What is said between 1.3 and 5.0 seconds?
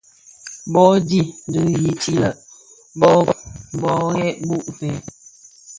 di yiti lè bō ghèbku fe?